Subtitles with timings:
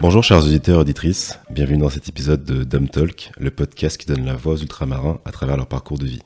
[0.00, 4.06] Bonjour chers auditeurs et auditrices, bienvenue dans cet épisode de Dom Talk, le podcast qui
[4.06, 6.22] donne la voix aux ultramarins à travers leur parcours de vie.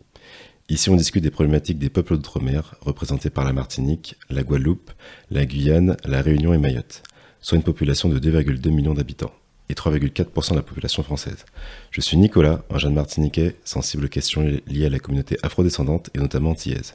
[0.69, 4.93] Ici on discute des problématiques des peuples d'outre-mer, représentés par la Martinique, la Guadeloupe,
[5.33, 7.03] la Guyane, la Réunion et Mayotte,
[7.41, 9.33] soit une population de 2,2 millions d'habitants
[9.69, 11.45] et 3,4% de la population française.
[11.91, 16.19] Je suis Nicolas, un jeune martiniquais sensible aux questions liées à la communauté afrodescendante et
[16.19, 16.95] notamment antillaise.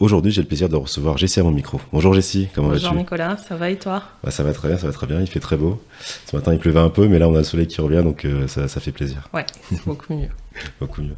[0.00, 1.80] Aujourd'hui, j'ai le plaisir de recevoir Jessie à mon micro.
[1.92, 4.04] Bonjour Jessie, comment vas-tu Bonjour Nicolas, ça va et toi?
[4.22, 5.82] Bah, Ça va très bien, ça va très bien, il fait très beau.
[6.00, 8.24] Ce matin il pleuvait un peu, mais là on a le soleil qui revient, donc
[8.24, 9.28] euh, ça, fait plaisir.
[9.34, 9.44] Ouais,
[9.86, 10.28] beaucoup mieux.
[10.80, 11.16] beaucoup mieux.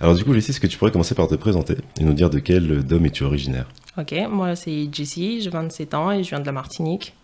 [0.00, 2.30] Alors du coup Jessie, est-ce que tu pourrais commencer par te présenter et nous dire
[2.30, 3.66] de quel dôme es-tu originaire?
[3.98, 7.14] Ok, moi c'est Jessie, j'ai 27 ans et je viens de la Martinique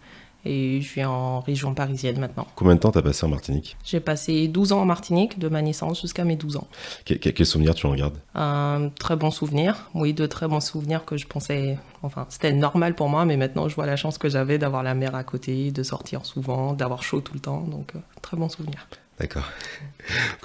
[0.47, 2.47] et je suis en région parisienne maintenant.
[2.55, 5.63] Combien de temps t'as passé en Martinique J'ai passé 12 ans en Martinique, de ma
[5.63, 6.69] naissance jusqu'à mes 12 ans.
[7.05, 11.17] quel souvenir tu en gardes Un très bon souvenir, oui, de très bons souvenirs que
[11.17, 14.59] je pensais, enfin, c'était normal pour moi, mais maintenant je vois la chance que j'avais
[14.59, 17.99] d'avoir la mer à côté, de sortir souvent, d'avoir chaud tout le temps, donc euh,
[18.23, 18.87] très bon souvenir.
[19.19, 19.45] D'accord.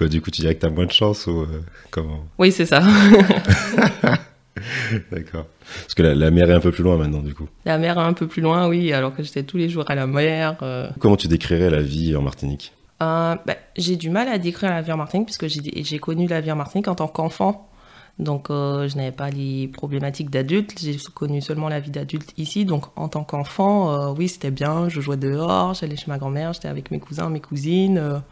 [0.00, 2.66] du coup, tu dirais que tu as moins de chance ou euh, comment Oui, c'est
[2.66, 2.82] ça.
[5.12, 5.46] D'accord.
[5.82, 7.48] Parce que la, mer est un peu plus loin maintenant, du coup.
[7.64, 9.94] La mer est un peu plus loin, oui, alors que j'étais tous les jours à
[9.94, 10.56] la mer.
[10.62, 10.88] Euh.
[10.98, 12.72] Comment tu décrirais la vie en Martinique?
[13.02, 16.40] Euh, bah, J'ai du mal à décrire la vie en Martinique, puisque j'ai connu la
[16.40, 17.68] vie en Martinique en tant qu'enfant.
[18.18, 20.78] Donc, euh, je n'avais pas les problématiques d'adulte.
[20.80, 22.64] J'ai connu seulement la vie d'adulte ici.
[22.64, 24.88] Donc, en tant qu'enfant, oui, c'était bien.
[24.88, 28.22] Je jouais dehors, j'allais chez ma grand-mère, j'étais avec mes cousins, mes cousines.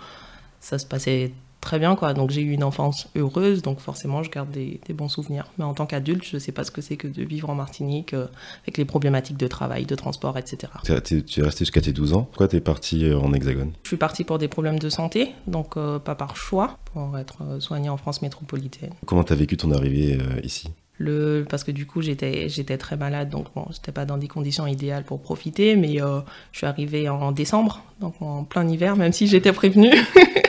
[0.60, 2.14] ça se passait très bien quoi.
[2.14, 5.46] Donc j'ai eu une enfance heureuse, donc forcément je garde des, bons souvenirs.
[5.58, 7.54] Mais en tant qu'adulte, je ne sais pas ce que c'est que de vivre en
[7.54, 8.26] Martinique euh,
[8.64, 10.72] avec les problématiques de travail, de transport, etc.
[10.84, 12.22] Tu es resté jusqu'à tes 12 ans.
[12.22, 13.72] Pourquoi tu es parti euh, en Hexagone?
[13.82, 17.60] Je suis parti pour des problèmes de santé, donc euh, pas par choix, pour être
[17.60, 18.92] soigné en France métropolitaine.
[19.06, 20.70] Comment tu as vécu ton arrivée ici?
[20.98, 24.28] Le, parce que du coup j'étais j'étais très malade donc bon j'étais pas dans des
[24.28, 29.14] conditions idéales pour profiter mais je suis arrivée en décembre donc en plein hiver même
[29.14, 29.94] si j'étais prévenue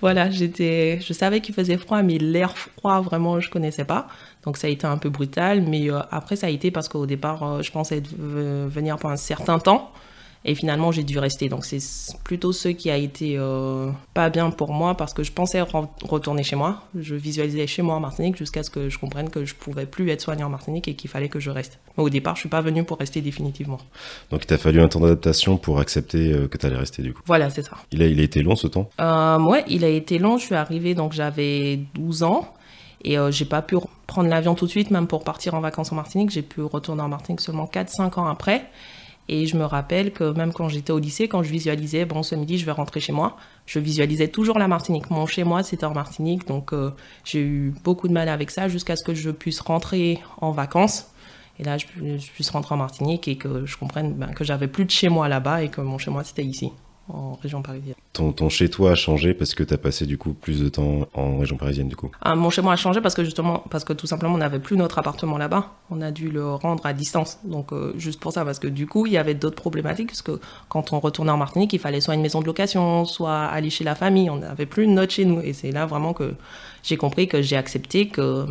[0.00, 4.08] voilà, j'étais, je savais qu'il faisait froid, mais l'air froid, vraiment, je connaissais pas.
[4.44, 7.06] Donc ça a été un peu brutal, mais euh, après ça a été parce qu'au
[7.06, 9.92] départ, euh, je pensais venir pour un certain temps.
[10.44, 11.50] Et finalement, j'ai dû rester.
[11.50, 11.80] Donc, c'est
[12.24, 16.42] plutôt ce qui a été euh, pas bien pour moi parce que je pensais retourner
[16.42, 16.84] chez moi.
[16.98, 20.08] Je visualisais chez moi en Martinique jusqu'à ce que je comprenne que je pouvais plus
[20.08, 21.78] être soignée en Martinique et qu'il fallait que je reste.
[21.98, 23.78] Mais au départ, je suis pas venue pour rester définitivement.
[24.30, 27.12] Donc, il t'a fallu un temps d'adaptation pour accepter euh, que tu allais rester du
[27.12, 27.20] coup.
[27.26, 27.76] Voilà, c'est ça.
[27.92, 28.88] Il a, il a été long ce temps?
[28.98, 30.38] Euh, Ouais, il a été long.
[30.38, 32.54] Je suis arrivée, donc j'avais 12 ans.
[33.04, 35.92] Et euh, j'ai pas pu prendre l'avion tout de suite, même pour partir en vacances
[35.92, 36.30] en Martinique.
[36.30, 38.64] J'ai pu retourner en Martinique seulement 4-5 ans après.
[39.32, 42.34] Et je me rappelle que même quand j'étais au lycée, quand je visualisais, bon, ce
[42.34, 45.08] midi, je vais rentrer chez moi, je visualisais toujours la Martinique.
[45.08, 46.90] Mon chez moi, c'était en Martinique, donc euh,
[47.22, 51.12] j'ai eu beaucoup de mal avec ça jusqu'à ce que je puisse rentrer en vacances.
[51.60, 51.86] Et là, je,
[52.34, 55.28] puisse rentrer en Martinique et que je comprenne ben, que j'avais plus de chez moi
[55.28, 56.72] là-bas et que mon chez moi, c'était ici
[57.14, 57.94] en région parisienne.
[58.12, 61.08] Ton, ton chez-toi a changé parce que tu as passé du coup plus de temps
[61.14, 62.10] en région parisienne du coup?
[62.20, 64.76] Ah, Mon chez-moi a changé parce que justement, parce que tout simplement on n'avait plus
[64.76, 65.72] notre appartement là-bas.
[65.90, 67.38] On a dû le rendre à distance.
[67.44, 70.08] Donc euh, juste pour ça, parce que du coup il y avait d'autres problématiques.
[70.08, 73.40] Parce que quand on retournait en Martinique, il fallait soit une maison de location, soit
[73.44, 74.30] aller chez la famille.
[74.30, 75.40] On n'avait plus note chez nous.
[75.40, 76.34] Et c'est là vraiment que
[76.82, 78.46] j'ai compris que j'ai accepté que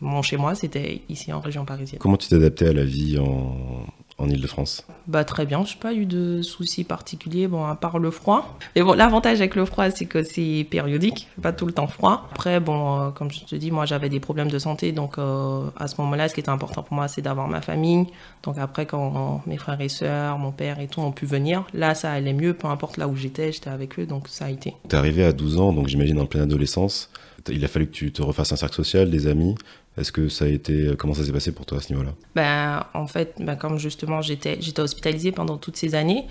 [0.00, 2.00] mon chez-moi c'était ici en région parisienne.
[2.00, 3.84] Comment tu t'es adapté à la vie en
[4.20, 7.98] en Ile-de-France bah, Très bien, je n'ai pas eu de soucis particuliers, bon, à part
[7.98, 8.58] le froid.
[8.76, 12.28] Mais bon, l'avantage avec le froid, c'est que c'est périodique, pas tout le temps froid.
[12.32, 15.62] Après, bon, euh, comme je te dis, moi j'avais des problèmes de santé, donc euh,
[15.76, 18.06] à ce moment-là, ce qui était important pour moi, c'est d'avoir ma famille.
[18.42, 21.94] Donc après, quand mes frères et sœurs, mon père et tout ont pu venir, là,
[21.94, 24.74] ça allait mieux, peu importe là où j'étais, j'étais avec eux, donc ça a été.
[24.88, 27.10] Tu es arrivé à 12 ans, donc j'imagine en pleine adolescence.
[27.48, 29.54] Il a fallu que tu te refasses un cercle social, des amis.
[30.00, 32.12] Est-ce que ça a été comment ça s'est passé pour toi à ce niveau-là?
[32.34, 36.26] Ben en fait, ben, comme justement j'étais j'étais hospitalisée pendant toutes ces années,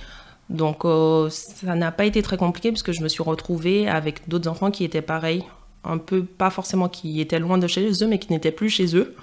[0.50, 4.28] donc euh, ça n'a pas été très compliqué parce que je me suis retrouvée avec
[4.28, 5.44] d'autres enfants qui étaient pareils,
[5.84, 8.96] un peu pas forcément qui étaient loin de chez eux, mais qui n'étaient plus chez
[8.96, 9.16] eux.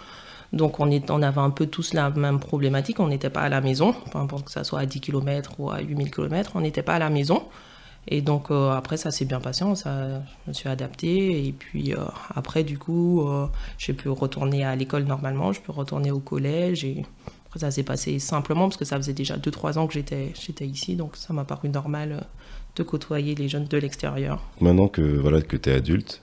[0.52, 3.49] Donc on, est, on avait un peu tous la même problématique, on n'était pas à
[3.49, 6.60] la maison, peu importe que ça soit à 10 km ou à 8000 km, on
[6.60, 7.42] n'était pas à la maison.
[8.08, 11.47] Et donc euh, après ça s'est bien passé, ça, je me suis adaptée.
[11.47, 11.99] Et puis euh,
[12.35, 13.47] après du coup euh,
[13.79, 16.85] j'ai pu retourner à l'école normalement, je peux retourner au collège.
[16.85, 17.05] Et
[17.47, 20.67] après ça s'est passé simplement parce que ça faisait déjà 2-3 ans que j'étais, j'étais
[20.67, 20.94] ici.
[20.94, 22.26] Donc ça m'a paru normal
[22.76, 24.41] de côtoyer les jeunes de l'extérieur.
[24.61, 26.23] Maintenant que voilà que tu es adulte,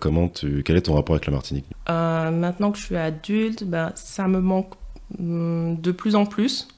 [0.00, 1.66] comment tu, quel est ton rapport avec la Martinique?
[1.86, 4.72] Maintenant que je suis adulte, ben, ça me manque
[5.18, 6.68] hum, de plus en plus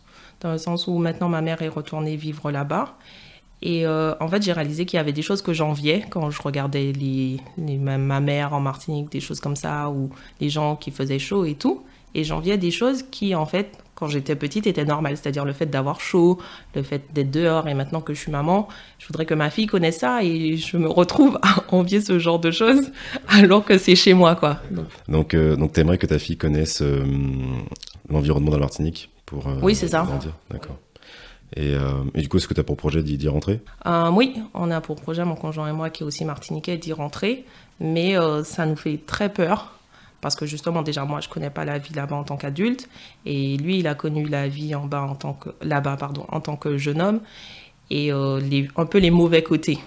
[0.40, 2.96] dans le sens où maintenant ma mère est retournée vivre là-bas
[3.62, 6.42] et euh, en fait, j'ai réalisé qu'il y avait des choses que j'enviais quand je
[6.42, 10.10] regardais les, ma mère en Martinique, des choses comme ça, ou
[10.40, 11.82] les gens qui faisaient chaud et tout.
[12.14, 15.66] Et j'enviais des choses qui, en fait, quand j'étais petite était normal, c'est-à-dire le fait
[15.66, 16.38] d'avoir chaud,
[16.74, 18.68] le fait d'être dehors et maintenant que je suis maman,
[18.98, 22.38] je voudrais que ma fille connaisse ça et je me retrouve à envier ce genre
[22.38, 22.92] de choses
[23.28, 24.60] alors que c'est chez moi quoi.
[25.08, 27.04] Donc euh, donc t'aimerais que ta fille connaisse euh,
[28.10, 30.06] l'environnement de la Martinique pour Oui, c'est ça.
[30.50, 30.76] D'accord.
[31.54, 31.74] Et,
[32.14, 33.60] et, du coup, est-ce que tu as pour projet d'y rentrer?
[34.12, 37.44] Oui, on a pour projet, mon conjoint et moi, qui est aussi martiniquais, d'y rentrer.
[37.78, 39.76] Mais ça nous fait très peur
[40.20, 42.88] parce que justement, déjà, moi, je connais pas la vie là-bas en tant qu'adulte.
[43.24, 45.96] Et lui, il a connu la vie en bas en là-bas
[46.28, 47.20] en tant que jeune homme.
[47.90, 48.40] Et euh,
[48.76, 49.78] un peu les mauvais côtés,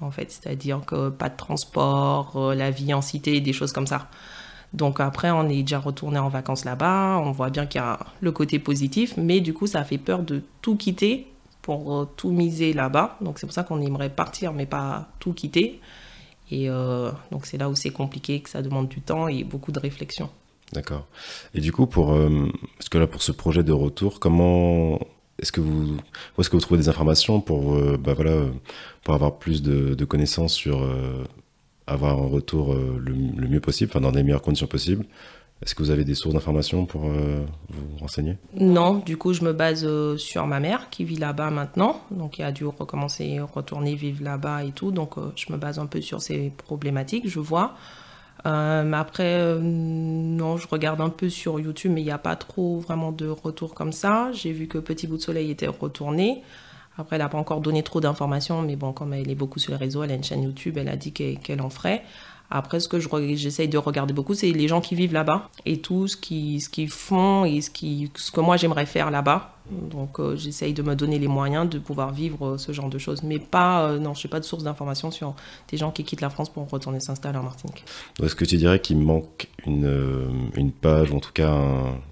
[0.00, 0.30] en fait.
[0.30, 4.08] C'est-à-dire que pas de transport, euh, la vie en cité, des choses comme ça.
[4.72, 7.20] Donc après, on est déjà retourné en vacances là-bas.
[7.24, 9.14] On voit bien qu'il y a le côté positif.
[9.16, 11.26] Mais du coup, ça fait peur de tout quitter
[11.62, 13.16] pour euh, tout miser là-bas.
[13.20, 15.80] Donc c'est pour ça qu'on aimerait partir, mais pas tout quitter.
[16.50, 19.72] Et euh, donc c'est là où c'est compliqué, que ça demande du temps et beaucoup
[19.72, 20.30] de réflexion.
[20.72, 21.06] D'accord.
[21.54, 22.48] Et du coup, pour, euh,
[22.78, 24.98] parce que là, pour ce projet de retour, comment
[25.38, 28.42] est-ce que vous, où est-ce que vous trouvez des informations pour, euh, bah voilà,
[29.04, 30.88] pour avoir plus de, de connaissances sur
[31.86, 32.98] avoir un retour le,
[33.36, 35.04] le, mieux possible, enfin dans les meilleures conditions possibles
[35.62, 38.36] est-ce que vous avez des sources d'informations pour euh, vous renseigner?
[38.54, 42.02] Non, du coup, je me base euh, sur ma mère qui vit là-bas maintenant.
[42.10, 44.90] Donc, il a dû recommencer, retourner vivre là-bas et tout.
[44.90, 47.74] Donc, euh, je me base un peu sur ces problématiques, je vois.
[48.44, 52.78] mais après, non, je regarde un peu sur YouTube, mais il n'y a pas trop
[52.78, 54.30] vraiment de retours comme ça.
[54.32, 56.42] J'ai vu que Petit Bout de Soleil était retourné.
[56.98, 59.72] Après, elle n'a pas encore donné trop d'informations, mais bon, comme elle est beaucoup sur
[59.72, 62.02] les réseaux, elle a une chaîne YouTube, elle a dit qu'elle en ferait.
[62.50, 62.98] Après, ce que
[63.34, 67.44] j'essaye de regarder beaucoup, c'est les gens qui vivent là-bas et tout ce qu'ils font
[67.44, 69.52] et ce, que moi j'aimerais faire là-bas.
[69.68, 72.98] Donc, euh, j'essaye de me donner les moyens de pouvoir vivre euh, ce genre de
[72.98, 73.24] choses.
[73.24, 75.34] Mais pas, euh, non, je n'ai pas de source d'information sur
[75.68, 77.84] des gens qui quittent la France pour retourner s'installer en Martinique.
[78.22, 81.58] Est-ce que tu dirais qu'il manque une, une, page, ou en tout cas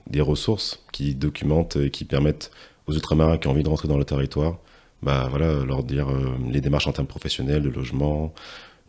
[0.08, 2.50] des ressources qui documentent et qui permettent
[2.88, 4.56] aux ultramarins qui ont envie de rentrer dans le territoire,
[5.04, 6.08] bah voilà, leur dire
[6.50, 8.32] les démarches en termes professionnels, de logement,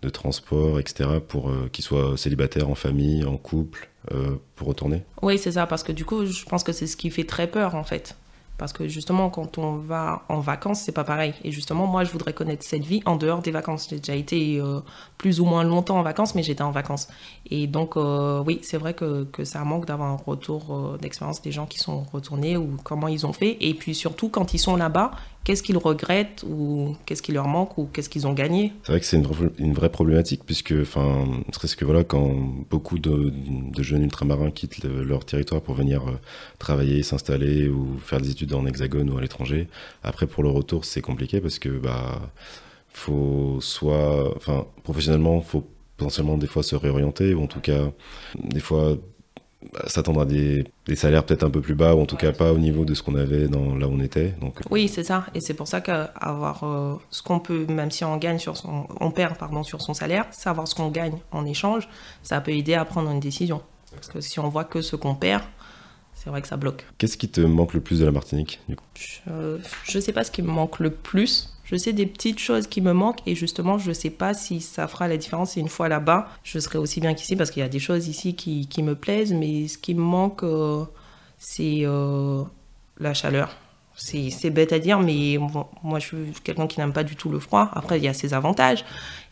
[0.06, 5.04] de transport, etc., pour euh, qu'ils soient célibataires, en famille, en couple, euh, pour retourner
[5.22, 7.48] Oui, c'est ça, parce que du coup, je pense que c'est ce qui fait très
[7.48, 8.16] peur, en fait.
[8.58, 11.34] Parce que justement, quand on va en vacances, c'est pas pareil.
[11.44, 13.88] Et justement, moi, je voudrais connaître cette vie en dehors des vacances.
[13.90, 14.80] J'ai déjà été euh,
[15.18, 17.10] plus ou moins longtemps en vacances, mais j'étais en vacances.
[17.50, 21.80] Et donc, oui, c'est vrai que, ça manque d'avoir un retour d'expérience des gens qui
[21.80, 23.58] sont retournés ou comment ils ont fait.
[23.60, 25.12] Et puis surtout, quand ils sont là-bas,
[25.46, 28.74] qu'est-ce qu'ils regrettent ou qu'est-ce qui leur manque ou qu'est-ce qu'ils ont gagné?
[28.84, 29.18] C'est vrai que c'est
[29.60, 32.36] une, vraie problématique puisque, enfin, ce que voilà, quand
[32.70, 33.32] beaucoup de,
[33.78, 36.14] jeunes ultramarins quittent leur territoire pour venir euh,
[36.60, 39.68] travailler, s'installer ou faire des études en hexagone ou à l'étranger,
[40.04, 42.22] après pour le retour c'est compliqué parce que bah
[42.90, 45.68] faut soit, enfin, professionnellement, faut
[45.98, 47.92] potentiellement des fois se réorienter ou en tout cas
[48.42, 48.98] des fois
[49.88, 50.66] s'attendre à des,
[50.96, 53.04] salaires peut-être un peu plus bas ou en tout cas pas au niveau de ce
[53.04, 54.36] qu'on avait dans, là où on était.
[54.42, 54.60] Donc...
[54.60, 54.64] Euh.
[54.72, 55.26] Oui, c'est ça.
[55.34, 58.88] Et c'est pour ça qu'avoir euh, ce qu'on peut, même si on gagne sur son,
[59.00, 61.88] on perd pardon sur son salaire, savoir ce qu'on gagne en échange,
[62.24, 63.62] ça peut aider à prendre une décision.
[63.92, 65.44] Parce que si on voit que ce qu'on perd,
[66.14, 66.86] c'est vrai que ça bloque.
[66.98, 68.86] Qu'est-ce qui te manque le plus de la Martinique du coup?
[68.96, 71.55] Je ne sais pas ce qui me manque le plus.
[71.66, 74.62] Je sais des petites choses qui me manquent et justement, je ne sais pas si
[74.62, 75.58] ça fera la différence.
[75.58, 78.08] Et une fois là-bas, je serai aussi bien qu'ici parce qu'il y a des choses
[78.08, 80.86] ici qui, me plaisent, mais ce qui me manque, euh,
[81.40, 82.44] c'est euh,
[83.00, 83.58] la chaleur.
[83.98, 85.38] C'est bête à dire, mais
[85.82, 87.70] moi je suis quelqu'un qui n'aime pas du tout le froid.
[87.74, 88.84] Après, il y a ses avantages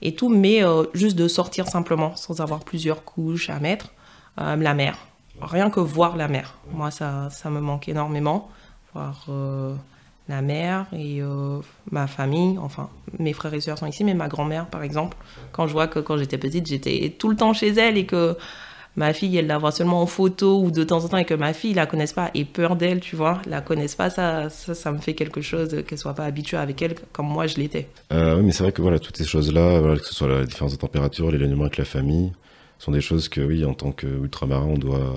[0.02, 3.92] et tout, mais euh, juste de sortir simplement sans avoir plusieurs couches à mettre.
[4.38, 4.98] la mer,
[5.42, 8.50] rien que voir la mer, moi ça, ça me manque énormément.
[8.94, 9.28] Voir
[10.30, 11.60] la mère et euh,
[11.92, 12.90] ma famille, enfin
[13.20, 15.18] mes frères et sœurs sont ici, mais ma grand-mère par exemple,
[15.52, 18.38] quand je vois que quand j'étais petite j'étais tout le temps chez elle et que
[18.96, 21.34] ma fille elle la voit seulement en photo ou de temps en temps et que
[21.34, 24.92] ma fille la connaisse pas et peur d'elle, tu vois, la connaisse pas, ça, ça,
[24.94, 27.90] me fait quelque chose qu'elle soit pas habituée avec elle comme moi je l'étais.
[28.14, 30.72] Euh, oui, mais c'est vrai que voilà, toutes ces choses-là, que ce soit la différence
[30.72, 32.32] de température, l'éloignement avec la famille,
[32.80, 35.14] sont des choses que oui, en tant qu'ultramarin, on doit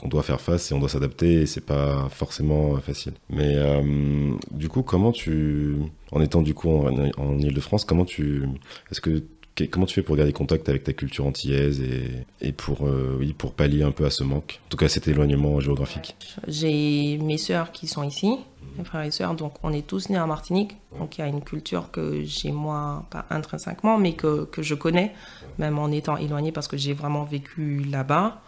[0.00, 3.12] qu'on doit faire face et on doit s'adapter et c'est pas forcément facile.
[3.28, 5.76] Mais euh, du coup, comment tu,
[6.10, 8.44] en étant du coup en, en Ile-de-France, comment tu,
[8.90, 9.22] est-ce que
[9.70, 13.32] comment tu fais pour garder contact avec ta culture antillaise et, et pour, euh, oui,
[13.32, 16.16] pour pallier un peu à ce manque, en tout cas cet éloignement géographique
[16.48, 18.38] J'ai mes sœurs qui sont ici,
[18.78, 21.26] mes frères et sœurs, donc on est tous nés en Martinique, donc il y a
[21.26, 25.12] une culture que j'ai moi, pas intrinsèquement, mais que, que je connais,
[25.58, 28.40] même en étant éloignée parce que j'ai vraiment vécu là-bas.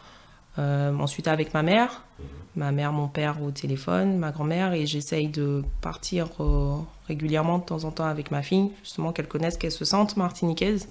[0.59, 2.03] Euh, ensuite avec ma mère,
[2.57, 6.77] ma mère, mon père au téléphone, ma grand-mère, et j'essaye de partir euh,
[7.09, 10.89] régulièrement de temps en temps avec ma fille, justement qu'elle connaisse, qu'elle se sente martiniquaise.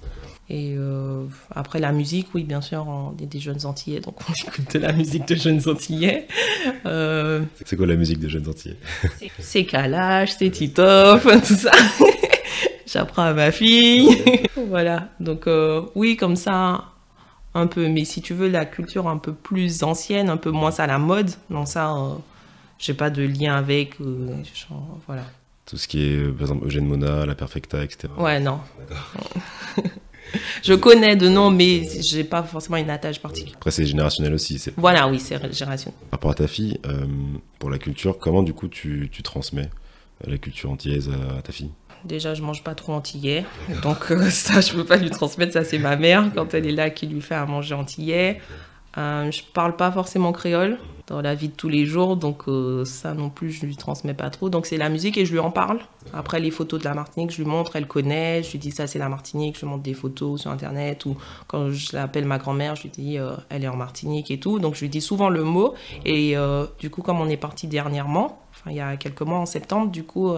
[0.50, 4.32] Et euh, après la musique, oui, bien sûr, on est des jeunes Antillais, donc on
[4.32, 6.26] écoute de la musique de jeunes Antillais.
[7.64, 8.76] C'est quoi la musique de jeunes Antillais?
[9.38, 11.70] C'est Kalash, c'est Titoff, tout ça.
[12.86, 14.08] J'apprends à ma fille.
[14.68, 15.48] voilà, donc
[15.94, 16.91] oui, comme ça,
[17.54, 17.88] un peu.
[17.88, 20.98] Mais si tu veux la culture un peu plus ancienne, un peu moins à la
[20.98, 21.94] mode, non, ça,
[22.78, 23.96] j'ai pas de lien avec.
[25.06, 25.24] voilà.
[25.66, 28.12] Tout ce qui est, par exemple, Eugène Mona, La Perfecta, etc.
[28.18, 28.58] Ouais, non.
[30.62, 33.56] je connais de nom, mais j'ai pas forcément une attache particulière.
[33.56, 34.62] Après, c'est générationnel aussi.
[34.76, 35.98] Voilà, oui, c'est générationnel.
[36.10, 37.06] Par rapport à ta fille, euh,
[37.58, 39.70] pour la culture, comment du coup tu, tu transmets
[40.26, 41.70] la culture antillaise à, ta fille?
[42.04, 43.44] Déjà, je mange pas trop antillais,
[43.82, 45.52] donc euh, ça, je peux pas lui transmettre.
[45.52, 48.40] Ça, c'est ma mère quand elle est là qui lui fait à manger antillais.
[48.98, 52.84] Euh, je parle pas forcément créole dans la vie de tous les jours, donc euh,
[52.84, 54.50] ça non plus, je lui transmets pas trop.
[54.50, 55.80] Donc c'est la musique et je lui en parle.
[56.12, 58.86] Après les photos de la Martinique, je lui montre, elle connaît, je lui dis ça
[58.86, 61.16] c'est la Martinique, je lui montre des photos sur internet ou
[61.46, 64.58] quand je l'appelle ma grand-mère, je lui dis euh, elle est en Martinique et tout.
[64.58, 66.36] Donc je lui dis souvent le mot et
[66.78, 70.04] du coup comme on est parti dernièrement, il y a quelques mois en septembre, du
[70.04, 70.34] coup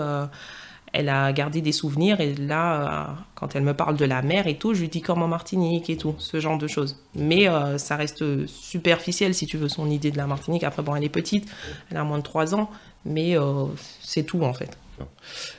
[0.94, 4.46] elle a gardé des souvenirs et là, euh, quand elle me parle de la mer
[4.46, 7.02] et tout, je lui dis comme en Martinique et tout, ce genre de choses.
[7.16, 10.62] Mais euh, ça reste superficiel si tu veux son idée de la Martinique.
[10.62, 11.50] Après, bon, elle est petite,
[11.90, 12.70] elle a moins de 3 ans,
[13.04, 13.66] mais euh,
[14.02, 14.78] c'est tout en fait.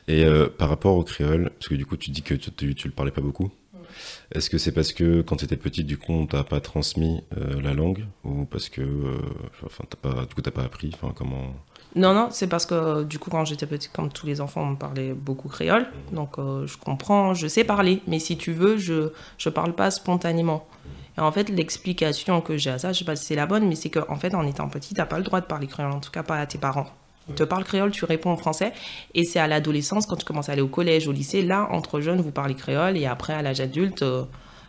[0.08, 0.26] Et
[0.58, 3.12] par rapport au créole, parce que du coup tu dis que tu, tu, le parlais
[3.12, 3.52] pas beaucoup,
[4.32, 7.22] est-ce que c'est parce que quand tu étais petite, du coup, on t'a pas transmis
[7.62, 8.82] la langue Ou parce que,
[9.66, 11.54] enfin, pas, du coup, t'as pas appris comment...
[11.96, 14.72] Non, non, c'est parce que du coup, quand j'étais petite, comme tous les enfants, on
[14.72, 15.88] me parlait beaucoup créole.
[16.12, 18.02] Donc, euh, je comprends, je sais parler.
[18.06, 19.12] Mais si tu veux, je
[19.46, 20.68] ne parle pas spontanément.
[21.18, 23.68] Et en fait, l'explication que j'ai à ça, je sais pas si c'est la bonne,
[23.68, 25.68] mais c'est qu'en en fait, en étant petit, tu n'as pas le droit de parler
[25.68, 26.88] créole, en tout cas pas à tes parents.
[27.30, 28.74] Ils te parlent créole, tu réponds en français.
[29.14, 32.02] Et c'est à l'adolescence, quand tu commences à aller au collège, au lycée, là, entre
[32.02, 32.98] jeunes, vous parlez créole.
[32.98, 34.26] Et après, à l'âge adulte, euh,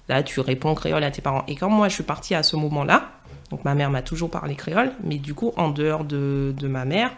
[0.09, 1.45] là, tu réponds créole à tes parents.
[1.49, 3.11] Et quand moi, je suis partie à ce moment-là,
[3.51, 6.85] donc ma mère m'a toujours parlé créole, mais du coup, en dehors de, de ma
[6.85, 7.11] mère,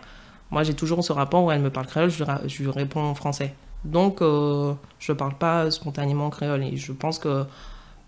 [0.50, 3.14] moi j'ai toujours ce rapport où elle me parle créole, je, je lui réponds en
[3.14, 3.54] français.
[3.84, 7.44] Donc euh, je parle pas spontanément créole et je pense que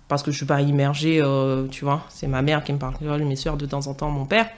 [0.09, 2.95] parce que je suis pas immergée, euh, tu vois, c'est ma mère qui me parle
[2.95, 4.49] créole, mes soeurs de temps en temps, mon père.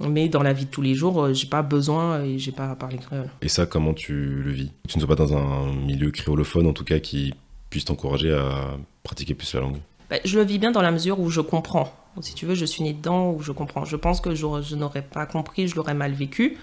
[0.00, 2.70] Mais dans la vie de tous les jours, euh, j'ai pas besoin et j'ai pas
[2.70, 3.28] à parler créole.
[3.42, 4.72] Et ça, comment tu le vis?
[4.88, 7.34] Tu ne sois pas dans un milieu créolophone, en tout cas, qui
[7.68, 9.76] puisse t'encourager à pratiquer plus la langue?
[10.10, 11.92] Bah, Je le vis bien dans la mesure où je comprends
[12.22, 13.84] si tu veux, je suis née dedans ou je comprends.
[13.84, 16.58] Je pense que je, n'aurais pas compris, je l'aurais mal vécu.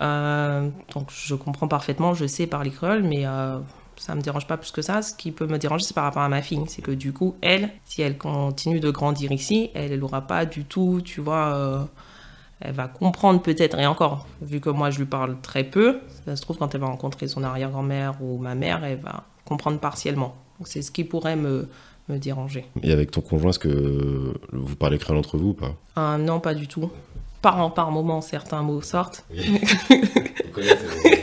[0.00, 3.58] Euh, donc je comprends parfaitement, je sais parler créole, mais euh,
[3.96, 5.02] ça me dérange pas plus que ça.
[5.02, 6.62] Ce qui peut me déranger, c'est par rapport à ma fille.
[6.66, 10.64] C'est que du coup, elle, si elle continue de grandir ici, elle n'aura pas du
[10.64, 11.84] tout, tu vois, euh,
[12.60, 16.36] elle va comprendre peut-être, et encore, vu que moi je lui parle très peu, ça
[16.36, 20.36] se trouve quand elle va rencontrer son arrière-grand-mère ou ma mère, elle va comprendre partiellement.
[20.64, 21.68] C'est ce qui pourrait me,
[22.08, 22.64] me déranger.
[22.82, 25.74] Et avec ton conjoint, est-ce que vous parlez créole entre vous ou pas?
[25.96, 26.90] Ah, Non, pas du tout.
[27.40, 29.24] Par, par moment, certains mots sortent.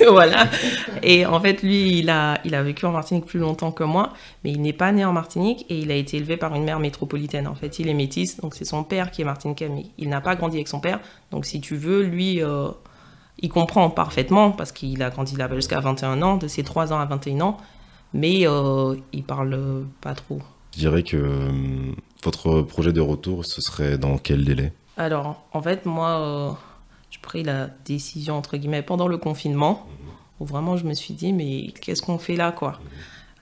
[0.09, 0.47] voilà.
[1.03, 4.13] Et en fait, lui, il a, il a vécu en Martinique plus longtemps que moi,
[4.43, 6.79] mais il n'est pas né en Martinique et il a été élevé par une mère
[6.79, 7.47] métropolitaine.
[7.47, 10.21] En fait, il est métis, donc c'est son père qui est martiniquais, mais il n'a
[10.21, 10.99] pas grandi avec son père.
[11.31, 12.69] Donc, si tu veux, lui, euh,
[13.39, 16.99] il comprend parfaitement parce qu'il a grandi là-bas jusqu'à 21 ans, de ses 3 ans
[16.99, 17.57] à 21 ans,
[18.13, 20.41] mais euh, il parle pas trop.
[20.73, 21.51] Je dirais que euh,
[22.23, 24.73] votre projet de retour, ce serait dans quel délai?
[24.97, 26.51] Alors, en fait, moi, euh,
[27.09, 29.87] je pris la décision, entre guillemets, pendant le confinement,
[30.39, 32.79] où vraiment je me suis dit, mais qu'est-ce qu'on fait là, quoi?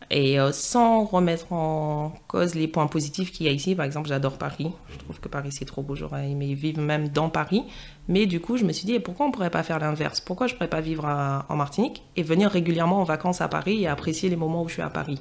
[0.10, 4.08] Et euh, sans remettre en cause les points positifs qu'il y a ici, par exemple,
[4.08, 4.72] j'adore Paris.
[4.90, 7.64] Je trouve que Paris c'est trop beau, j'aurais aimé vivre même dans Paris.
[8.08, 10.22] Mais du coup, je me suis dit, pourquoi on ne pourrait pas faire l'inverse?
[10.22, 11.06] Pourquoi je ne pourrais pas vivre
[11.50, 14.76] en Martinique et venir régulièrement en vacances à Paris et apprécier les moments où je
[14.76, 15.20] suis à Paris?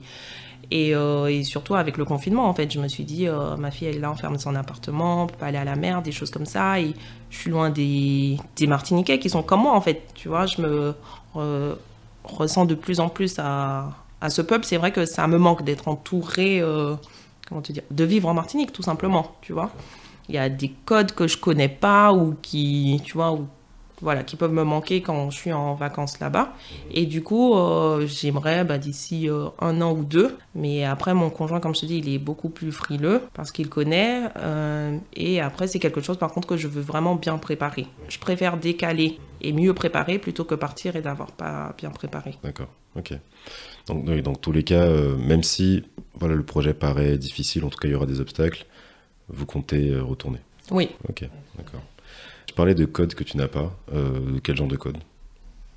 [0.72, 3.88] Euh, et, surtout avec le confinement, en fait, je me suis dit, euh, ma fille,
[3.88, 6.12] elle est là enfermée dans son appartement, on peut pas aller à la mer, des
[6.12, 6.80] choses comme ça.
[6.80, 6.94] Et
[7.30, 8.38] je suis loin des
[8.68, 10.02] Martiniquais qui sont comme moi, en fait.
[10.14, 10.94] Tu vois, je me
[12.24, 14.64] ressens de plus en plus à, à ce peuple.
[14.64, 16.94] C'est vrai que ça me manque d'être entouré, euh,
[17.48, 19.70] comment te dire, de vivre en Martinique, tout simplement, tu vois.
[20.28, 23.38] Il y a des codes que je connais pas ou qui, tu vois,
[24.02, 26.54] voilà, qui peuvent me manquer quand je suis en vacances là-bas.
[26.92, 30.36] Et du coup, euh, j'aimerais bah, d'ici euh, un an ou deux.
[30.54, 33.68] Mais après, mon conjoint, comme je te dis, il est beaucoup plus frileux parce qu'il
[33.68, 34.24] connaît.
[34.38, 37.86] Euh, et après, c'est quelque chose, par contre, que je veux vraiment bien préparer.
[38.08, 42.34] Je préfère décaler et mieux préparer plutôt que partir et d'avoir pas bien préparé.
[42.42, 43.14] D'accord, ok.
[43.86, 44.88] Donc, dans tous les cas,
[45.18, 45.84] même si
[46.18, 48.66] voilà, le projet paraît difficile, en tout cas, il y aura des obstacles,
[49.28, 50.38] vous comptez retourner
[50.70, 50.90] Oui.
[51.08, 51.82] Ok, d'accord.
[52.46, 53.72] Tu parlais de code que tu n'as pas.
[53.92, 54.98] Euh, quel genre de code?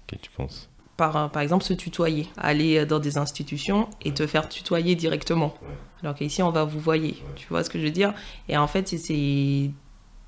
[0.07, 0.69] Quel tu penses?
[0.97, 5.53] Par, par exemple se tutoyer, aller dans des institutions et te faire tutoyer directement.
[6.03, 7.21] Alors qu'ici, on va vous voyer.
[7.35, 8.13] Tu vois ce que je veux dire?
[8.49, 9.71] Et en fait, c'est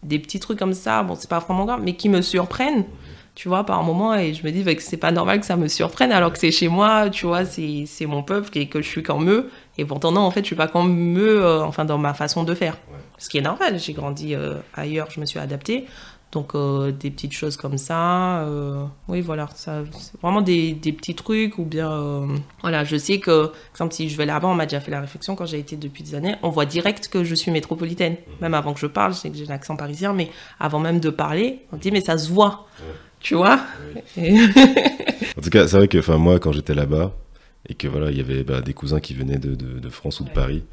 [0.03, 2.85] des petits trucs comme ça, bon, c'est pas vraiment grave, mais qui me surprennent,
[3.35, 5.57] tu vois, par moment, et je me dis bah, que c'est pas normal que ça
[5.57, 8.87] me surprenne, alors que c'est chez moi, tu vois, c'est mon peuple, et que je
[8.87, 11.85] suis comme eux, et pourtant, non, en fait, je suis pas comme eux, euh, enfin,
[11.85, 12.77] dans ma façon de faire.
[13.17, 15.85] Ce qui est normal, j'ai grandi euh, ailleurs, je me suis adaptée,
[16.31, 20.93] donc euh, des petites choses comme ça, euh, oui voilà, ça, c'est vraiment des, des,
[20.93, 22.25] petits trucs ou bien, euh,
[22.61, 25.01] voilà, je sais que, par exemple si je vais là-bas, on m'a déjà fait la
[25.01, 28.53] réflexion quand j'ai été depuis des années, on voit direct que je suis métropolitaine, même
[28.53, 31.65] avant que je parle, je sais que j'ai l'accent parisien, mais avant même de parler,
[31.73, 32.67] on dit mais ça se voit,
[33.19, 33.59] tu vois?
[34.17, 37.13] en tout cas, c'est vrai que, enfin moi quand j'étais là-bas
[37.67, 40.21] et que voilà, il y avait bah, des cousins qui venaient de, de, de France
[40.21, 40.63] ou de Paris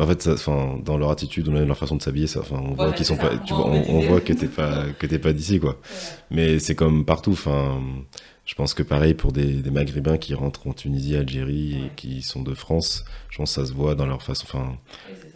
[0.00, 0.52] en fait, ça,
[0.82, 3.66] dans leur attitude, ou leur façon de s'habiller, on voit qu'ils sont pas, tu vois,
[3.66, 5.78] on, voit que t'es pas, que t'es pas d'ici, quoi.
[6.30, 7.32] Mais c'est comme partout.
[7.32, 7.80] Enfin,
[8.50, 12.22] je pense que pareil pour des, des, Maghrébins qui rentrent en Tunisie, Algérie et qui
[12.22, 14.44] sont de France, je pense que ça se voit dans leur façon.
[14.48, 14.76] Enfin,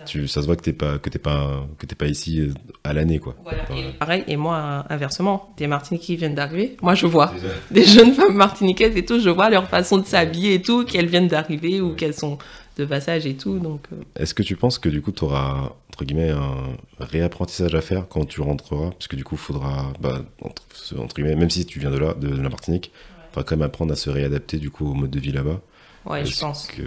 [0.04, 2.52] tu, ça se voit que t'es pas, que t'es pas, que t'es pas ici euh,
[2.82, 3.36] à l'année, quoi.
[3.70, 4.24] et pareil.
[4.26, 7.32] Et moi, inversement, des Martiniquais qui viennent d'arriver, moi je vois
[7.70, 11.06] des jeunes femmes martiniquaises et tout, je vois leur façon de s'habiller et tout, qu'elles
[11.06, 12.38] viennent d'arriver ou qu'elles sont
[12.76, 13.58] de passage et tout.
[13.58, 13.96] Donc, euh.
[14.16, 18.08] Est-ce que tu penses que du coup, tu auras, entre guillemets, un réapprentissage à faire
[18.08, 18.90] quand tu rentreras?
[18.90, 22.14] Parce que du coup, il faudra, bah, entre, guillemets, même si tu viens de là,
[22.14, 25.10] de, la Martinique, il faudra quand même apprendre à se réadapter du coup au mode
[25.10, 25.60] de vie là-bas.
[26.06, 26.66] Ouais, je pense.
[26.66, 26.82] Que,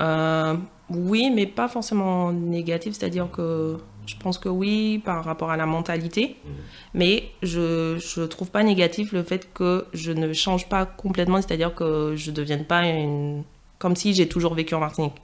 [0.00, 0.56] euh,
[0.88, 5.66] oui, mais pas forcément négatif, c'est-à-dire que je pense que oui, par rapport à la
[5.66, 6.52] mentalité, mhm.
[6.94, 11.74] mais je ne trouve pas négatif le fait que je ne change pas complètement, c'est-à-dire
[11.74, 13.44] que je ne devienne pas une
[13.80, 15.14] comme si j'ai toujours vécu en Martinique.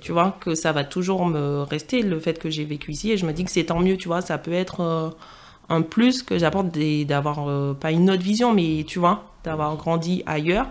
[0.00, 3.10] Tu vois, que ça va toujours me rester le fait que j'ai vécu ici.
[3.10, 5.10] Et je me dis que c'est tant mieux, tu vois, ça peut être euh,
[5.68, 6.68] un plus que j'apporte
[7.06, 10.68] d'avoir, euh, pas une autre vision, mais tu vois, d'avoir grandi ailleurs.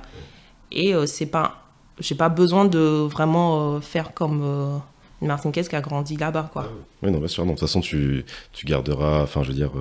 [0.72, 1.66] Et euh, c'est pas,
[2.00, 4.82] j'ai pas besoin de vraiment faire comme
[5.22, 6.72] une Martiniquaise qui a grandi là-bas, quoi.
[7.04, 7.52] Oui, non, bien sûr, non.
[7.52, 9.72] De toute façon, tu, tu garderas, enfin, je veux dire,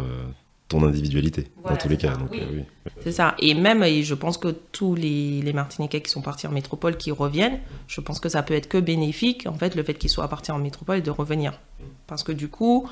[0.69, 2.15] ton individualité, dans tous les cas.
[2.17, 2.65] Donc, oui.
[3.03, 3.37] C'est ça.
[3.39, 6.97] Et même, et je pense que tous les, les, Martiniquais qui sont partis en métropole,
[6.97, 10.11] qui reviennent, je pense que ça peut être que bénéfique, en fait, le fait qu'ils
[10.11, 11.61] soient partis en métropole et de revenir.
[12.09, 12.89] Parce que du coup,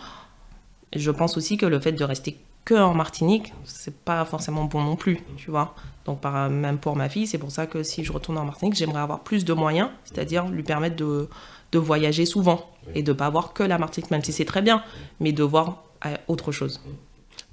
[0.95, 4.83] je pense aussi que le fait de rester que en Martinique, c'est pas forcément bon
[4.83, 5.75] non plus, tu vois.
[6.07, 8.75] Donc, par, même pour ma fille, c'est pour ça que si je retourne en Martinique,
[8.75, 11.29] j'aimerais avoir plus de moyens, c'est-à-dire lui permettre de,
[11.73, 14.83] de voyager souvent et de pas voir que la Martinique, même si c'est très bien,
[15.21, 16.81] mais de voir euh, autre chose.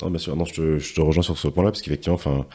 [0.01, 2.47] Non, bien sûr, non, je, te, je te rejoins sur ce point-là, parce qu'effectivement, enfin,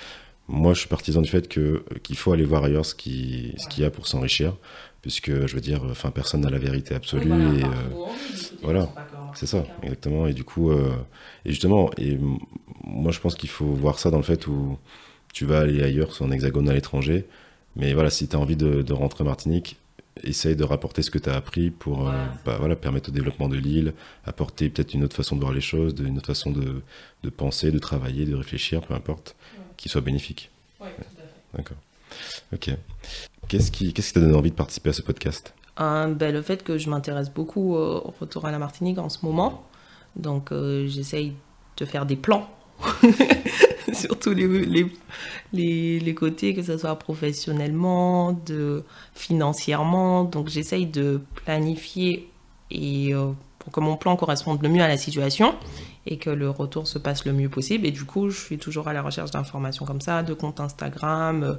[0.49, 3.69] moi, je suis partisan du fait que qu'il faut aller voir ailleurs ce qui ce
[3.69, 4.57] qu'il y a pour s'enrichir,
[5.03, 7.95] puisque je veux dire, enfin, personne n'a la vérité absolue et euh,
[8.63, 8.97] voilà,
[9.35, 10.27] c'est ça, exactement.
[10.27, 10.95] Et du coup, euh,
[11.45, 12.19] et justement, et
[12.85, 14.79] moi, je pense qu'il faut voir ça dans le fait où
[15.35, 17.27] tu vas aller ailleurs, soit en hexagone à l'étranger,
[17.77, 19.79] mais voilà, si tu as envie de, de rentrer en Martinique,
[20.23, 22.13] essaye de rapporter ce que tu as appris pour euh,
[22.45, 23.93] bah, voilà, permettre au développement de l'île,
[24.25, 26.83] apporter peut-être une autre façon de voir les choses, une autre façon de,
[27.23, 29.37] de penser, de travailler, de réfléchir, peu importe,
[29.77, 30.51] qui soit bénéfique.
[30.81, 31.57] Oui, tout à fait.
[31.57, 31.77] D'accord.
[32.53, 32.71] Ok.
[33.49, 35.55] Qu'est-ce qui qu'est-ce qui t'a donné envie de participer à ce podcast?
[35.81, 39.19] Euh, ben, Le fait que je m'intéresse beaucoup au retour à la Martinique en ce
[39.25, 39.67] moment.
[40.17, 41.35] Donc euh, j'essaye
[41.77, 42.49] de faire des plans
[43.92, 44.46] sur tous les,
[45.53, 48.83] les, les, côtés, que ce soit professionnellement, de,
[49.14, 50.25] financièrement.
[50.25, 52.29] Donc j'essaye de planifier
[52.70, 55.55] et euh, pour que mon plan corresponde le mieux à la situation
[56.07, 57.87] et que le retour se passe le mieux possible.
[57.87, 61.42] Et du coup, je suis toujours à la recherche d'informations comme ça, de comptes Instagram,
[61.42, 61.55] euh,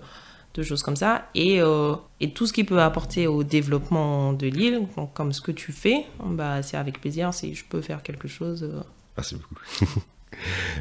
[0.54, 1.30] de choses comme ça.
[1.36, 5.52] Et, euh, et tout ce qui peut apporter au développement de l'île, comme ce que
[5.52, 8.70] tu fais, bah, c'est avec plaisir si je peux faire quelque chose.
[9.16, 9.56] Merci beaucoup.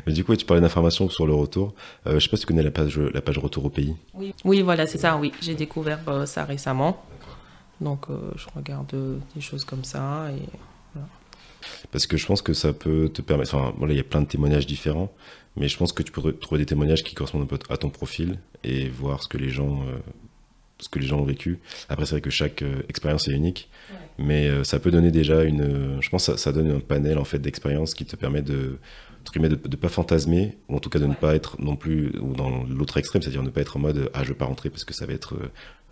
[0.06, 1.74] Mais du coup, tu parlais d'informations sur le retour.
[2.06, 3.96] Euh, je ne sais pas si tu connais la page, la page retour au pays.
[4.14, 5.32] Oui, oui voilà, c'est ça, oui.
[5.40, 7.02] J'ai découvert euh, ça récemment.
[7.80, 8.94] Donc, euh, je regarde
[9.34, 10.28] des choses comme ça.
[10.32, 11.00] Et,
[11.92, 13.54] Parce que je pense que ça peut te permettre.
[13.54, 15.12] Enfin, voilà, il y a plein de témoignages différents.
[15.56, 18.88] Mais je pense que tu peux trouver des témoignages qui correspondent à ton profil et
[18.88, 19.80] voir ce que les gens,
[20.78, 21.60] ce que les gens ont vécu.
[21.88, 23.70] Après, c'est vrai que chaque expérience est unique.
[24.18, 25.96] Mais ça peut donner déjà une.
[26.02, 28.78] Je pense que ça, ça donne un panel en fait d'expériences qui te permet de
[29.32, 32.34] de ne pas fantasmer, ou en tout cas de ne pas être non plus ou
[32.34, 34.84] dans l'autre extrême, c'est-à-dire ne pas être en mode ah je veux pas rentrer parce
[34.84, 35.36] que ça va être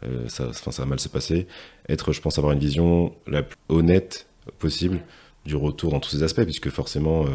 [0.05, 1.47] euh, ça, enfin, ça va mal se passer.
[1.89, 5.01] Être, je pense, avoir une vision la plus honnête possible
[5.47, 7.31] du retour dans tous ces aspects, puisque forcément, euh,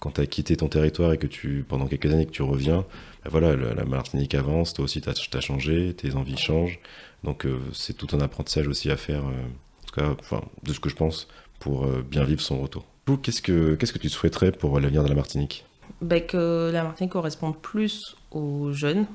[0.00, 2.84] quand tu as quitté ton territoire et que tu pendant quelques années que tu reviens,
[3.24, 6.80] ben voilà, la, Martinique avance, toi aussi tu as, changé, tes envies changent,
[7.22, 10.80] donc euh, c'est tout un apprentissage aussi à faire, en tout cas, enfin, de ce
[10.80, 11.28] que je pense,
[11.60, 12.84] pour bien vivre son retour.
[13.04, 15.64] Que, qu'est-ce que tu souhaiterais pour l'avenir de la Martinique?
[16.00, 19.06] Ben, Que la Martinique corresponde plus aux jeunes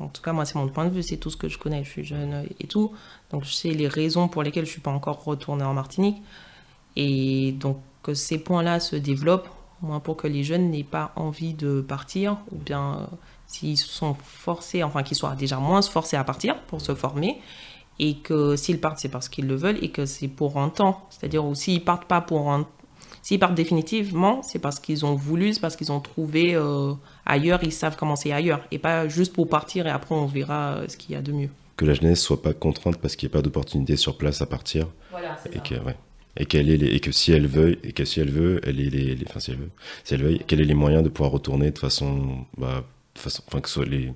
[0.00, 1.84] En tout cas, moi, c'est mon point de vue, c'est tout ce que je connais.
[1.84, 2.92] Je suis jeune et tout.
[3.30, 6.22] Donc, je sais les raisons pour lesquelles je ne suis pas encore retournée en Martinique.
[6.96, 9.48] Et donc, que ces points-là se développent,
[9.82, 14.14] moins pour que les jeunes n'aient pas envie de partir, ou bien euh, s'ils sont
[14.14, 17.40] forcés, enfin qu'ils soient déjà moins forcés à partir pour se former,
[17.98, 21.06] et que s'ils partent, c'est parce qu'ils le veulent, et que c'est pour un temps.
[21.10, 22.66] C'est-à-dire, ou s'ils partent pas pour un
[23.22, 26.92] S'ils partent définitivement, c'est parce qu'ils ont voulu, c'est parce qu'ils ont trouvé euh,
[27.24, 28.60] ailleurs, ils savent comment c'est ailleurs.
[28.70, 31.32] Et pas juste pour partir et après on verra euh, ce qu'il y a de
[31.32, 31.48] mieux.
[31.76, 34.46] Que la jeunesse soit pas contrainte parce qu'il n'y a pas d'opportunité sur place à
[34.46, 34.88] partir.
[35.10, 35.96] Voilà, c'est et Que, ouais.
[36.36, 38.78] Et, qu'elle ait les, et que si elle veut, et que si elle veut, elle
[38.80, 39.70] ait les, les enfin si elle veut,
[40.02, 43.42] si elle veut, qu'elle ait les moyens de pouvoir retourner de façon, bah, de façon,
[43.46, 44.12] enfin que soit les,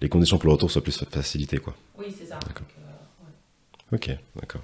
[0.00, 1.74] les conditions pour le retour soient plus facilitées, quoi.
[1.98, 2.38] Oui, c'est ça.
[2.40, 2.66] D'accord.
[2.78, 3.96] Euh, ouais.
[3.96, 4.62] Ok, d'accord.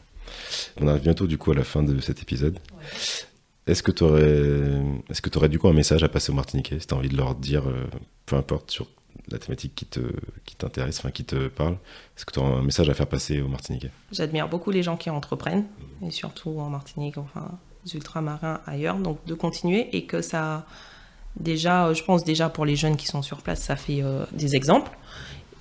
[0.81, 2.59] On arrive bientôt du coup à la fin de cet épisode.
[2.77, 2.85] Ouais.
[3.71, 6.81] Est-ce que tu aurais, est-ce que aurais du coup un message à passer aux Martiniquais
[6.81, 7.87] si tu as envie de leur dire, euh,
[8.27, 8.89] peu importe sur
[9.31, 10.01] la thématique qui, te,
[10.45, 11.75] qui t'intéresse, enfin qui te parle,
[12.17, 13.93] est-ce que tu aurais un message à faire passer aux Martiniquais?
[14.11, 15.67] J'admire beaucoup les gens qui entreprennent,
[16.05, 17.49] et surtout en Martinique, enfin,
[17.85, 20.67] les ultramarins ailleurs, donc de continuer et que ça,
[21.39, 24.57] déjà, je pense déjà pour les jeunes qui sont sur place, ça fait euh, des
[24.57, 24.91] exemples.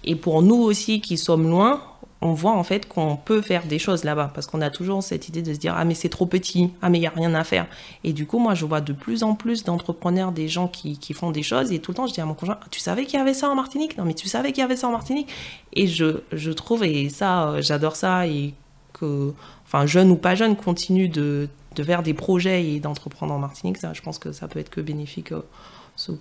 [0.03, 1.83] Et pour nous aussi qui sommes loin,
[2.21, 5.29] on voit en fait qu'on peut faire des choses là-bas parce qu'on a toujours cette
[5.29, 7.33] idée de se dire ah mais c'est trop petit, ah mais il y a rien
[7.33, 7.67] à faire.
[8.03, 11.13] Et du coup moi je vois de plus en plus d'entrepreneurs, des gens qui, qui,
[11.13, 13.17] font des choses et tout le temps je dis à mon conjoint tu savais qu'il
[13.17, 13.97] y avait ça en Martinique?
[13.97, 15.29] Non mais tu savais qu'il y avait ça en Martinique
[15.73, 18.53] Et je, je trouve et ça euh, j'adore ça et
[18.93, 19.33] que
[19.65, 23.77] enfin jeune ou pas jeune continue de, de faire des projets et d'entreprendre en Martinique
[23.77, 25.31] ça je pense que ça peut être que bénéfique.
[25.31, 25.41] Euh,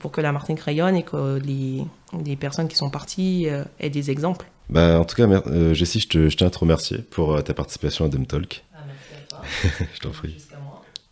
[0.00, 1.84] pour que la Martinique rayonne et que les,
[2.24, 4.50] les personnes qui sont parties euh, aient des exemples.
[4.70, 7.40] Bah, en tout cas, euh, Jessie, je, te, je, tiens à te remercier pour euh,
[7.40, 8.64] ta participation à Dumb Talk.
[8.74, 9.86] Ah, merci à toi.
[9.94, 10.36] je t'en prie.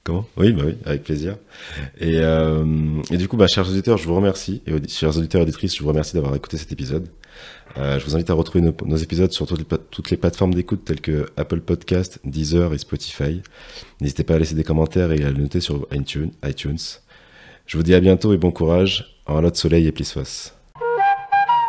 [0.07, 0.25] Comment?
[0.37, 1.37] Oui, bah oui, avec plaisir.
[1.99, 4.63] Et, euh, et du coup, bah, chers auditeurs, je vous remercie.
[4.67, 7.09] Et chers auditeurs et auditrices, je vous remercie d'avoir écouté cet épisode.
[7.77, 10.55] Euh, je vous invite à retrouver nos, nos épisodes sur toutes les, toutes les plateformes
[10.55, 13.43] d'écoute telles que Apple Podcast, Deezer et Spotify.
[14.01, 16.31] N'hésitez pas à laisser des commentaires et à le noter sur iTunes.
[16.45, 16.79] iTunes.
[17.67, 19.19] Je vous dis à bientôt et bon courage.
[19.27, 20.53] En lot de soleil et plissos.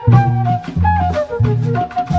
[0.08, 2.17] Música